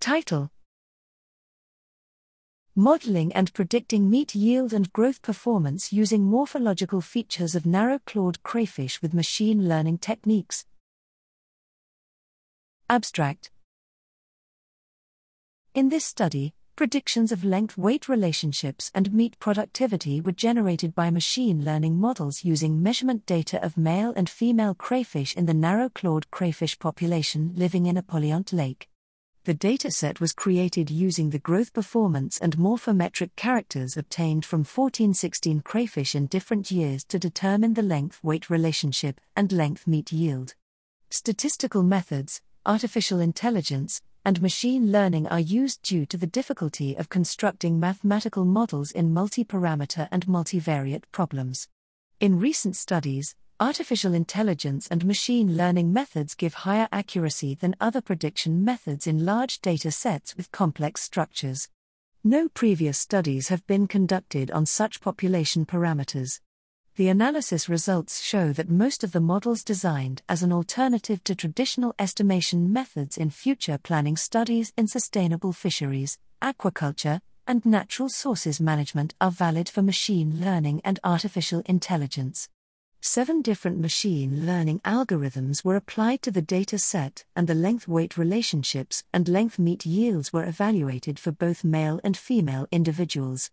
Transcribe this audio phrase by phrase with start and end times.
[0.00, 0.50] Title
[2.76, 9.02] Modeling and predicting meat yield and growth performance using morphological features of narrow clawed crayfish
[9.02, 10.64] with machine learning techniques.
[12.88, 13.50] Abstract
[15.74, 21.64] In this study, predictions of length weight relationships and meat productivity were generated by machine
[21.64, 26.78] learning models using measurement data of male and female crayfish in the narrow clawed crayfish
[26.78, 28.88] population living in Apolyont lake.
[29.48, 36.14] The dataset was created using the growth performance and morphometric characters obtained from 1416 crayfish
[36.14, 40.54] in different years to determine the length weight relationship and length meat yield.
[41.08, 47.80] Statistical methods, artificial intelligence, and machine learning are used due to the difficulty of constructing
[47.80, 51.68] mathematical models in multi parameter and multivariate problems.
[52.20, 58.64] In recent studies, artificial intelligence and machine learning methods give higher accuracy than other prediction
[58.64, 61.68] methods in large data sets with complex structures.
[62.22, 66.40] No previous studies have been conducted on such population parameters
[66.98, 71.94] the analysis results show that most of the models designed as an alternative to traditional
[71.96, 79.30] estimation methods in future planning studies in sustainable fisheries, aquaculture, and natural sources management are
[79.30, 82.48] valid for machine learning and artificial intelligence.
[83.00, 88.18] Seven different machine learning algorithms were applied to the data set, and the length weight
[88.18, 93.50] relationships and length meat yields were evaluated for both male and female individuals.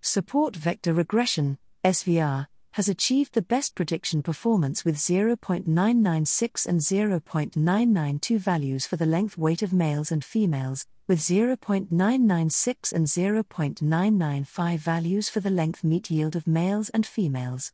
[0.00, 8.86] Support vector regression, SVR, has achieved the best prediction performance with 0.996 and 0.992 values
[8.86, 15.50] for the length weight of males and females, with 0.996 and 0.995 values for the
[15.50, 17.72] length meat yield of males and females.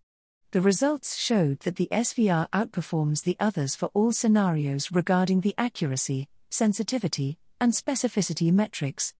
[0.52, 6.26] The results showed that the SVR outperforms the others for all scenarios regarding the accuracy,
[6.50, 9.14] sensitivity, and specificity metrics.